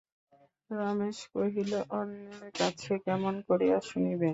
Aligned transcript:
রমেশ 0.69 1.19
কহিল, 1.33 1.71
অন্যের 1.97 2.51
কাছে 2.59 2.93
কেমন 3.05 3.33
করিয়া 3.47 3.77
শুনিবে? 3.89 4.29